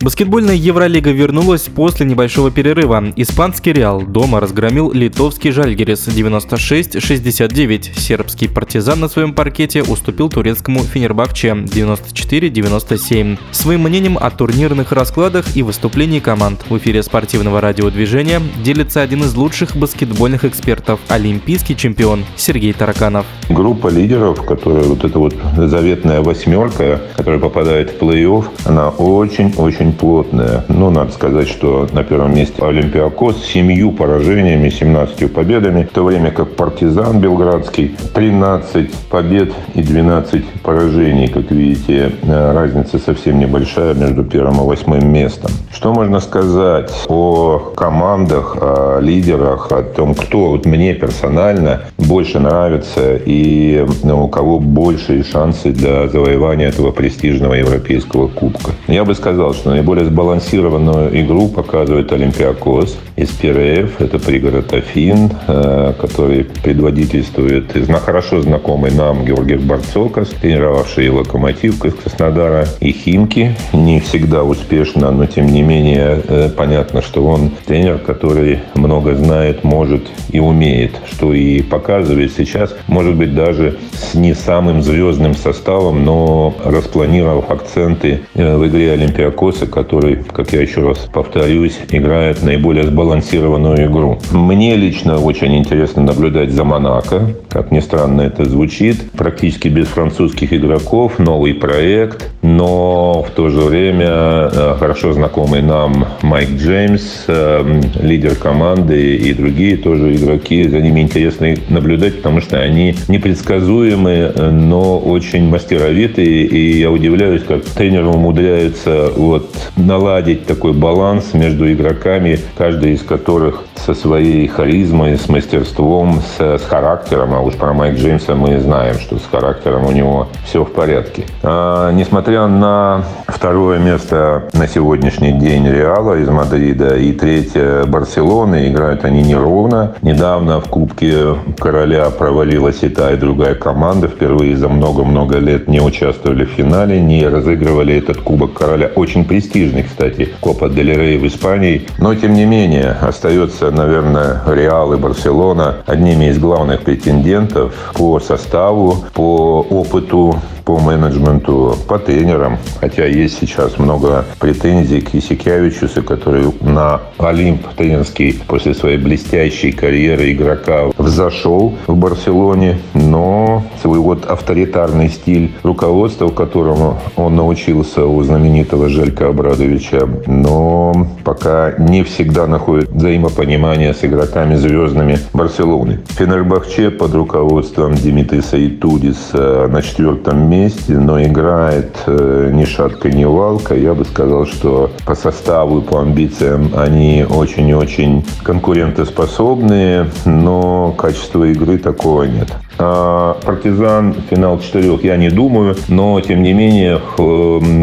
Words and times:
Баскетбольная 0.00 0.54
Евролига 0.54 1.10
вернулась 1.10 1.62
после 1.62 2.06
небольшого 2.06 2.52
перерыва. 2.52 3.12
Испанский 3.16 3.72
Реал 3.72 4.02
дома 4.02 4.38
разгромил 4.38 4.92
литовский 4.92 5.50
Жальгерис 5.50 6.06
96-69. 6.06 7.98
Сербский 7.98 8.46
партизан 8.46 9.00
на 9.00 9.08
своем 9.08 9.34
паркете 9.34 9.82
уступил 9.82 10.28
турецкому 10.28 10.84
Фенербахче 10.84 11.48
94-97. 11.48 13.38
Своим 13.50 13.82
мнением 13.82 14.16
о 14.18 14.30
турнирных 14.30 14.92
раскладах 14.92 15.56
и 15.56 15.64
выступлении 15.64 16.20
команд 16.20 16.64
в 16.68 16.78
эфире 16.78 17.02
спортивного 17.02 17.60
радиодвижения 17.60 18.40
делится 18.62 19.02
один 19.02 19.24
из 19.24 19.34
лучших 19.34 19.74
баскетбольных 19.74 20.44
экспертов, 20.44 21.00
олимпийский 21.08 21.76
чемпион 21.76 22.24
Сергей 22.36 22.72
Тараканов. 22.72 23.26
Группа 23.48 23.88
лидеров, 23.88 24.46
которая 24.46 24.84
вот 24.84 25.02
эта 25.02 25.18
вот 25.18 25.34
заветная 25.56 26.22
восьмерка, 26.22 27.02
которая 27.16 27.40
попадает 27.40 27.90
в 27.90 28.00
плей-офф, 28.00 28.44
она 28.64 28.90
очень-очень 28.90 29.87
очень 29.88 29.92
плотная. 29.92 30.64
Ну, 30.68 30.90
надо 30.90 31.12
сказать, 31.12 31.48
что 31.48 31.86
на 31.92 32.04
первом 32.04 32.34
месте 32.34 32.62
Олимпиакос 32.62 33.42
с 33.42 33.46
семью 33.46 33.92
поражениями, 33.92 34.68
17 34.68 35.32
победами, 35.32 35.84
в 35.84 35.90
то 35.90 36.04
время 36.04 36.30
как 36.30 36.56
Партизан 36.56 37.20
Белградский 37.20 37.96
13 38.14 38.90
побед 39.10 39.52
и 39.74 39.82
12 39.82 40.44
поражений. 40.62 41.28
Как 41.28 41.50
видите, 41.50 42.12
э, 42.22 42.52
разница 42.52 42.98
совсем 42.98 43.38
небольшая 43.38 43.94
между 43.94 44.24
первым 44.24 44.60
и 44.60 44.64
восьмым 44.64 45.12
местом. 45.12 45.50
Что 45.72 45.92
можно 45.92 46.20
сказать 46.20 46.90
о 47.08 47.72
командах, 47.76 48.56
о 48.60 49.00
лидерах, 49.00 49.72
о 49.72 49.82
том, 49.82 50.14
кто 50.14 50.50
вот 50.50 50.66
мне 50.66 50.94
персонально 50.94 51.82
больше 51.96 52.38
нравится 52.38 53.16
и 53.16 53.86
ну, 54.02 54.24
у 54.24 54.28
кого 54.28 54.58
большие 54.58 55.24
шансы 55.24 55.70
для 55.70 56.08
завоевания 56.08 56.68
этого 56.68 56.90
престижного 56.90 57.54
европейского 57.54 58.28
кубка? 58.28 58.72
Я 58.88 59.04
бы 59.04 59.14
сказал, 59.14 59.54
что 59.54 59.77
наиболее 59.78 60.06
сбалансированную 60.06 61.20
игру 61.22 61.48
показывает 61.48 62.12
Олимпиакос 62.12 62.98
из 63.14 63.28
Пиреев. 63.28 64.00
Это 64.00 64.18
пригород 64.18 64.72
Афин, 64.72 65.30
э, 65.46 65.92
который 66.00 66.44
предводительствует 66.44 67.66
хорошо 68.04 68.40
знакомый 68.40 68.90
нам 68.90 69.24
Георгий 69.24 69.54
Барцокас, 69.54 70.30
тренировавший 70.40 71.10
Локомотив 71.10 71.78
Краснодара 71.78 72.66
и 72.80 72.90
Химки. 72.90 73.54
Не 73.72 74.00
всегда 74.00 74.42
успешно, 74.42 75.12
но 75.12 75.26
тем 75.26 75.46
не 75.46 75.62
менее 75.62 76.22
э, 76.26 76.48
понятно, 76.56 77.00
что 77.00 77.24
он 77.24 77.52
тренер, 77.64 77.98
который 77.98 78.58
много 78.74 79.14
знает, 79.14 79.62
может 79.62 80.02
и 80.30 80.40
умеет, 80.40 80.92
что 81.08 81.32
и 81.32 81.62
показывает 81.62 82.32
сейчас, 82.36 82.74
может 82.88 83.14
быть, 83.14 83.32
даже 83.32 83.78
с 83.92 84.14
не 84.14 84.34
самым 84.34 84.82
звездным 84.82 85.34
составом, 85.36 86.04
но 86.04 86.52
распланировав 86.64 87.48
акценты 87.48 88.22
э, 88.34 88.56
в 88.56 88.66
игре 88.66 88.92
Олимпиакоса, 88.92 89.67
который, 89.68 90.16
как 90.16 90.52
я 90.52 90.62
еще 90.62 90.86
раз 90.86 91.08
повторюсь, 91.12 91.78
играет 91.90 92.42
наиболее 92.42 92.84
сбалансированную 92.84 93.86
игру. 93.86 94.18
Мне 94.30 94.76
лично 94.76 95.18
очень 95.18 95.56
интересно 95.56 96.02
наблюдать 96.02 96.50
за 96.50 96.64
Монако. 96.64 97.34
Как 97.48 97.70
ни 97.70 97.80
странно 97.80 98.22
это 98.22 98.44
звучит. 98.44 99.10
Практически 99.12 99.68
без 99.68 99.86
французских 99.86 100.52
игроков, 100.52 101.18
новый 101.18 101.54
проект, 101.54 102.30
но 102.42 103.22
в 103.22 103.30
то 103.30 103.48
же 103.48 103.60
время 103.60 104.08
э, 104.08 104.76
хорошо 104.78 105.12
знакомый 105.12 105.62
нам 105.62 106.06
Майк 106.22 106.50
Джеймс, 106.50 107.24
э, 107.28 107.80
лидер 108.00 108.34
команды 108.34 109.16
и 109.16 109.32
другие 109.32 109.76
тоже 109.76 110.14
игроки. 110.14 110.68
За 110.68 110.80
ними 110.80 111.00
интересно 111.00 111.54
наблюдать, 111.68 112.16
потому 112.16 112.40
что 112.40 112.58
они 112.58 112.94
непредсказуемые, 113.08 114.32
но 114.50 114.98
очень 114.98 115.48
мастеровитые. 115.48 116.46
И 116.46 116.78
я 116.78 116.90
удивляюсь, 116.90 117.42
как 117.42 117.64
тренеры 117.64 118.06
умудряются 118.06 119.10
вот 119.16 119.50
наладить 119.76 120.46
такой 120.46 120.72
баланс 120.72 121.34
между 121.34 121.70
игроками, 121.72 122.38
каждый 122.56 122.92
из 122.92 123.02
которых 123.02 123.62
со 123.76 123.94
своей 123.94 124.46
харизмой, 124.48 125.16
с 125.16 125.28
мастерством, 125.28 126.20
с, 126.20 126.40
с 126.40 126.62
характером. 126.64 127.34
А 127.34 127.40
уж 127.40 127.54
про 127.54 127.72
Майк 127.72 127.96
Джеймса 127.98 128.34
мы 128.34 128.58
знаем, 128.60 128.96
что 128.98 129.18
с 129.18 129.24
характером 129.30 129.86
у 129.86 129.92
него 129.92 130.28
все 130.44 130.64
в 130.64 130.72
порядке. 130.72 131.24
А, 131.42 131.92
несмотря 131.92 132.46
на 132.46 133.04
второе 133.26 133.78
место 133.78 134.48
на 134.52 134.66
сегодняшний 134.68 135.32
день 135.32 135.68
Реала 135.68 136.18
из 136.18 136.28
Мадрида 136.28 136.96
и 136.96 137.12
третье 137.12 137.84
Барселоны, 137.84 138.68
играют 138.68 139.04
они 139.04 139.22
неровно. 139.22 139.94
Недавно 140.02 140.60
в 140.60 140.68
Кубке 140.68 141.36
Короля 141.58 142.10
провалилась 142.10 142.82
и 142.82 142.88
та, 142.88 143.12
и 143.12 143.16
другая 143.16 143.54
команда. 143.54 144.08
Впервые 144.08 144.56
за 144.56 144.68
много-много 144.68 145.38
лет 145.38 145.68
не 145.68 145.80
участвовали 145.80 146.44
в 146.44 146.50
финале, 146.50 147.00
не 147.00 147.26
разыгрывали 147.26 147.96
этот 147.96 148.18
Кубок 148.18 148.54
Короля. 148.54 148.90
Очень 148.94 149.24
престижный, 149.48 149.82
кстати, 149.82 150.28
Копа 150.40 150.68
Дель 150.68 150.92
Рей 150.92 151.18
в 151.18 151.26
Испании. 151.26 151.86
Но, 151.98 152.14
тем 152.14 152.34
не 152.34 152.44
менее, 152.44 152.90
остается 153.00 153.70
наверное, 153.70 154.42
Реал 154.46 154.92
и 154.92 154.96
Барселона 154.96 155.76
одними 155.86 156.26
из 156.26 156.38
главных 156.38 156.82
претендентов 156.82 157.74
по 157.94 158.20
составу, 158.20 159.04
по 159.14 159.60
опыту 159.60 160.40
по 160.68 160.78
менеджменту, 160.78 161.78
по 161.88 161.98
тренерам. 161.98 162.58
Хотя 162.78 163.06
есть 163.06 163.38
сейчас 163.40 163.78
много 163.78 164.26
претензий 164.38 165.00
к 165.00 165.14
Исикявичусу, 165.14 166.02
который 166.02 166.44
на 166.60 167.00
Олимп 167.16 167.66
тренерский 167.74 168.38
после 168.46 168.74
своей 168.74 168.98
блестящей 168.98 169.72
карьеры 169.72 170.30
игрока 170.30 170.90
взошел 170.98 171.74
в 171.86 171.96
Барселоне, 171.96 172.80
но 172.92 173.62
свой 173.80 173.98
вот 173.98 174.26
авторитарный 174.26 175.08
стиль 175.08 175.52
руководства, 175.62 176.28
которому 176.28 176.98
он 177.16 177.34
научился 177.34 178.04
у 178.04 178.22
знаменитого 178.22 178.90
Желька 178.90 179.28
Абрадовича, 179.28 180.06
но 180.26 181.06
пока 181.24 181.76
не 181.78 182.02
всегда 182.02 182.46
находит 182.46 182.90
взаимопонимание 182.90 183.94
с 183.94 184.04
игроками 184.04 184.56
звездными 184.56 185.18
Барселоны. 185.32 186.00
Фенербахче 186.08 186.90
под 186.90 187.14
руководством 187.14 187.94
Димитриса 187.94 188.58
Итудиса 188.68 189.66
на 189.68 189.80
четвертом 189.80 190.40
месте 190.40 190.57
месте, 190.58 190.92
но 190.98 191.22
играет 191.22 191.96
э, 192.06 192.50
ни 192.52 192.64
шатка, 192.64 193.10
ни 193.10 193.24
валка. 193.24 193.74
Я 193.74 193.94
бы 193.94 194.04
сказал, 194.04 194.46
что 194.46 194.90
по 195.06 195.14
составу 195.14 195.80
и 195.80 195.82
по 195.82 196.00
амбициям 196.00 196.70
они 196.76 197.26
очень 197.28 197.68
и 197.68 197.74
очень 197.74 198.24
конкурентоспособные, 198.42 200.06
но 200.24 200.94
качества 200.96 201.44
игры 201.44 201.78
такого 201.78 202.24
нет. 202.24 202.48
А 202.80 203.34
партизан 203.44 204.14
финал 204.30 204.60
четырех 204.60 205.02
я 205.02 205.16
не 205.16 205.30
думаю, 205.30 205.74
но 205.88 206.20
тем 206.20 206.42
не 206.42 206.52
менее 206.52 207.00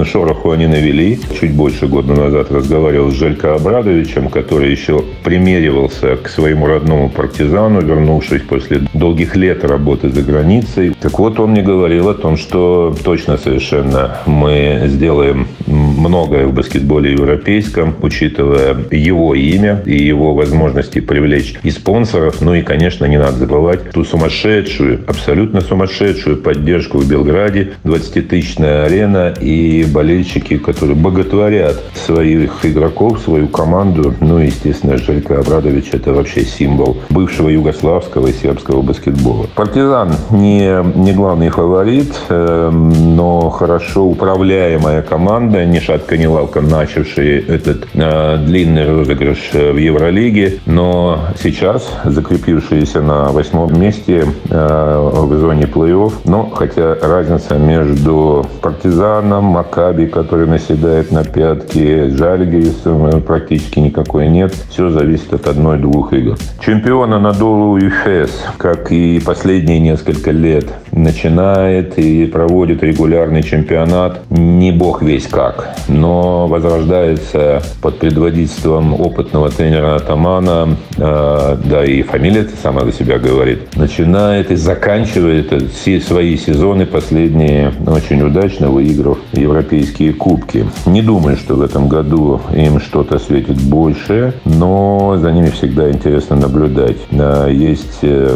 шороху 0.06 0.52
они 0.52 0.68
навели. 0.68 1.20
Чуть 1.40 1.54
больше 1.54 1.88
года 1.88 2.14
назад 2.14 2.52
разговаривал 2.52 3.12
с 3.12 3.16
Желько 3.16 3.56
Абрадовичем, 3.56 4.30
который 4.30 4.72
еще 4.72 5.04
примеривался 5.24 6.16
к 6.16 6.30
своему 6.30 6.68
родному 6.68 7.10
партизану, 7.10 7.82
вернувшись 7.82 8.44
после 8.44 8.84
долгих 8.94 9.36
лет 9.36 9.66
работы 9.66 10.10
за 10.10 10.22
границей. 10.22 10.96
Так 11.02 11.20
вот, 11.20 11.40
он 11.40 11.52
мне 11.52 11.62
говорил 11.62 12.08
о 12.08 12.14
том, 12.14 12.38
что 12.38 12.65
точно 13.04 13.38
совершенно 13.38 14.18
мы 14.26 14.84
сделаем 14.86 15.48
многое 15.68 16.46
в 16.48 16.54
баскетболе 16.54 17.14
европейском, 17.14 17.96
учитывая 18.02 18.76
его 18.92 19.34
имя 19.36 19.82
и 19.86 19.98
его 19.98 20.34
возможности 20.34 21.00
привлечь 21.00 21.56
и 21.64 21.72
спонсоров. 21.72 22.42
Ну 22.42 22.54
и, 22.54 22.62
конечно, 22.62 23.06
не 23.06 23.18
надо 23.18 23.38
забывать 23.38 23.92
ту 23.92 24.04
сумасшедшую 24.04 25.02
абсолютно 25.08 25.62
сумасшедшую 25.62 26.38
поддержку 26.38 27.00
в 27.00 27.10
Белграде. 27.10 27.74
20-тысячная 27.84 28.86
арена 28.86 29.34
и 29.40 29.86
болельщики, 29.86 30.58
которые 30.58 30.96
боготворят 30.96 31.82
своих 31.94 32.66
игроков, 32.66 33.20
свою 33.20 33.48
команду. 33.48 34.14
Ну, 34.20 34.40
естественно, 34.40 34.98
Желька 34.98 35.40
Абрадович– 35.40 35.90
это 35.92 36.14
вообще 36.14 36.46
символ 36.46 36.98
бывшего 37.10 37.50
югославского 37.50 38.28
и 38.28 38.34
сербского 38.34 38.82
баскетбола. 38.82 39.48
Партизан 39.56 40.16
не, 40.32 40.84
не 40.98 41.14
главный 41.14 41.50
фаворит, 41.50 42.14
э, 42.30 42.55
но 42.72 43.50
хорошо 43.50 44.06
управляемая 44.06 45.02
команда, 45.02 45.66
ни 45.66 45.80
шатка, 45.80 46.18
ни 46.18 46.26
лавка, 46.26 46.62
начавшие 46.62 47.42
этот 47.42 47.88
э, 47.94 48.38
длинный 48.38 48.88
розыгрыш 48.88 49.52
в 49.54 49.78
Евролиге. 49.78 50.60
Но 50.66 51.20
сейчас, 51.42 51.90
закрепившиеся 52.06 53.02
на 53.02 53.30
восьмом 53.30 53.80
месте, 53.80 54.26
э, 54.50 55.10
в 55.12 55.38
зоне 55.38 55.64
плей-офф. 55.64 56.14
Но 56.26 56.50
хотя 56.50 56.96
разница 57.02 57.56
между 57.56 58.46
Партизаном, 58.62 59.46
Макаби, 59.46 60.06
который 60.06 60.48
наседает 60.48 61.12
на 61.12 61.24
пятки, 61.24 62.10
Жальгирисом 62.10 63.22
практически 63.22 63.80
никакой 63.80 64.28
нет. 64.28 64.54
Все 64.70 64.90
зависит 64.90 65.34
от 65.34 65.48
одной-двух 65.48 66.14
игр. 66.14 66.38
Чемпиона 66.60 67.20
Надолу 67.20 67.78
и 67.78 67.90
Фес, 67.90 68.46
как 68.58 68.92
и 68.92 69.20
последние 69.20 69.80
несколько 69.80 70.32
лет, 70.32 70.66
начинает 70.96 71.98
и 72.00 72.26
проводит 72.26 72.84
регулярный 72.84 73.44
чемпионат 73.44 74.22
не 74.30 74.72
бог 74.72 75.02
весь 75.02 75.28
как, 75.28 75.76
но 75.88 76.48
возрождается 76.48 77.62
под 77.82 78.00
предводительством 78.00 79.00
опытного 79.00 79.50
тренера 79.50 79.96
Атамана, 79.96 80.78
э, 80.98 81.58
да 81.64 81.86
и 81.86 82.02
фамилия 82.02 82.42
это 82.42 82.56
сама 82.62 82.86
за 82.86 82.92
себя 82.92 83.20
говорит, 83.20 83.76
начинает 83.76 84.52
и 84.52 84.56
заканчивает 84.56 85.72
все 85.74 86.00
свои 86.00 86.38
сезоны 86.38 86.86
последние 86.86 87.74
очень 87.88 88.22
удачно, 88.22 88.70
выиграв 88.70 89.18
европейские 89.34 90.14
кубки. 90.14 90.66
Не 90.86 91.02
думаю, 91.02 91.38
что 91.38 91.56
в 91.56 91.62
этом 91.62 91.88
году 91.88 92.42
им 92.54 92.80
что-то 92.80 93.20
светит 93.20 93.62
больше, 93.62 94.34
но 94.46 95.18
за 95.18 95.32
ними 95.32 95.50
всегда 95.50 95.92
интересно 95.92 96.36
наблюдать. 96.36 96.98
Есть 97.12 98.00
э, 98.02 98.36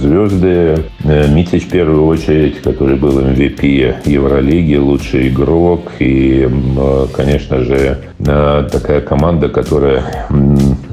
звезды, 0.00 0.84
э, 1.01 1.01
Митич 1.04 1.64
в 1.64 1.70
первую 1.70 2.06
очередь, 2.06 2.62
который 2.62 2.96
был 2.96 3.20
MVP 3.20 3.96
Евролиги, 4.04 4.76
лучший 4.76 5.28
игрок. 5.28 5.92
И, 5.98 6.48
конечно 7.12 7.64
же, 7.64 7.98
э, 8.20 8.68
такая 8.70 9.00
команда, 9.00 9.48
которая 9.48 10.26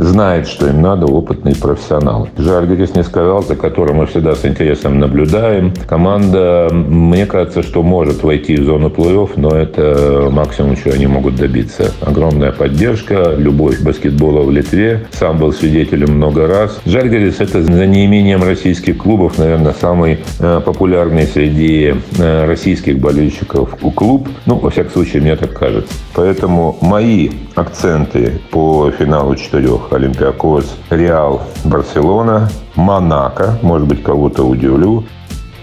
знает, 0.09 0.47
что 0.47 0.67
им 0.67 0.81
надо, 0.81 1.05
опытные 1.05 1.55
профессионалы. 1.55 2.29
Жальгерис 2.37 2.95
не 2.95 3.03
сказал, 3.03 3.43
за 3.43 3.55
которым 3.55 3.97
мы 3.97 4.07
всегда 4.07 4.35
с 4.35 4.43
интересом 4.45 4.99
наблюдаем. 4.99 5.73
Команда, 5.87 6.69
мне 6.71 7.25
кажется, 7.25 7.61
что 7.63 7.83
может 7.83 8.23
войти 8.23 8.55
в 8.55 8.65
зону 8.65 8.89
плей-офф, 8.89 9.31
но 9.35 9.49
это 9.55 10.29
максимум, 10.31 10.75
чего 10.75 10.93
они 10.93 11.07
могут 11.07 11.35
добиться. 11.35 11.91
Огромная 12.01 12.51
поддержка, 12.51 13.35
любовь 13.37 13.81
баскетбола 13.81 14.41
в 14.41 14.51
Литве. 14.51 15.05
Сам 15.11 15.37
был 15.37 15.53
свидетелем 15.53 16.15
много 16.15 16.47
раз. 16.47 16.79
Жальгерис– 16.85 17.35
это 17.39 17.61
за 17.61 17.85
неимением 17.85 18.43
российских 18.43 18.97
клубов, 18.97 19.37
наверное, 19.37 19.75
самый 19.79 20.19
э, 20.39 20.61
популярный 20.65 21.27
среди 21.27 21.93
э, 22.17 22.45
российских 22.45 22.99
болельщиков 22.99 23.75
клуб. 23.95 24.27
Ну, 24.45 24.55
во 24.55 24.69
всяком 24.71 24.91
случае, 24.91 25.21
мне 25.21 25.35
так 25.35 25.53
кажется. 25.53 25.93
Поэтому 26.15 26.77
мои 26.81 27.29
акценты 27.55 28.41
по 28.51 28.91
финалу 28.91 29.35
четырех 29.35 29.91
Олимпиакос, 29.99 30.77
Реал, 30.89 31.41
Барселона, 31.65 32.49
Монако, 32.75 33.59
может 33.61 33.85
быть, 33.85 34.01
кого-то 34.01 34.43
удивлю, 34.43 35.05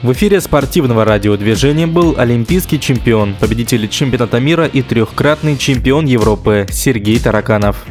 в 0.03 0.13
эфире 0.13 0.41
спортивного 0.43 1.05
радиодвижения 1.07 1.87
был 1.87 2.15
олимпийский 2.19 2.79
чемпион, 2.79 3.35
победитель 3.41 3.89
чемпионата 3.89 4.39
мира 4.39 4.67
и 4.67 4.83
трехкратный 4.83 5.57
чемпион 5.57 6.05
Европы 6.05 6.67
Сергей 6.71 7.19
Тараканов. 7.19 7.87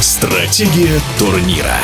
Стратегия 0.00 1.00
турнира. 1.18 1.76